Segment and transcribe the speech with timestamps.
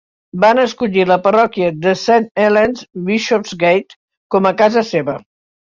[0.43, 4.03] Van escollir la parròquia de Saint Helen's Bishopsgate
[4.37, 5.23] com a casa seva.